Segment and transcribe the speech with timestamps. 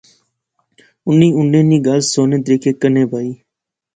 [1.07, 3.31] اُنی انیں نی گل سوہنے طریقے کنے بائی